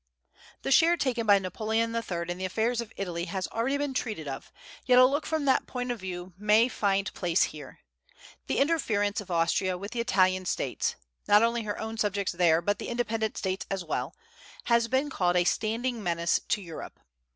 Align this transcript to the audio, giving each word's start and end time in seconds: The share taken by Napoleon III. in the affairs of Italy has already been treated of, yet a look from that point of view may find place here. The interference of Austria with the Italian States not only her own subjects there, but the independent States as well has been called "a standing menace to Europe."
The 0.63 0.71
share 0.71 0.97
taken 0.97 1.27
by 1.27 1.37
Napoleon 1.37 1.91
III. 1.95 2.23
in 2.27 2.39
the 2.39 2.45
affairs 2.45 2.81
of 2.81 2.91
Italy 2.97 3.25
has 3.25 3.45
already 3.49 3.77
been 3.77 3.93
treated 3.93 4.27
of, 4.27 4.51
yet 4.87 4.97
a 4.97 5.05
look 5.05 5.27
from 5.27 5.45
that 5.45 5.67
point 5.67 5.91
of 5.91 5.99
view 5.99 6.33
may 6.39 6.67
find 6.69 7.13
place 7.13 7.43
here. 7.43 7.81
The 8.47 8.57
interference 8.57 9.21
of 9.21 9.29
Austria 9.29 9.77
with 9.77 9.91
the 9.91 9.99
Italian 10.01 10.45
States 10.45 10.95
not 11.27 11.43
only 11.43 11.61
her 11.65 11.77
own 11.79 11.99
subjects 11.99 12.31
there, 12.31 12.63
but 12.63 12.79
the 12.79 12.89
independent 12.89 13.37
States 13.37 13.67
as 13.69 13.85
well 13.85 14.15
has 14.63 14.87
been 14.87 15.11
called 15.11 15.35
"a 15.35 15.43
standing 15.43 16.01
menace 16.01 16.39
to 16.47 16.63
Europe." 16.63 16.99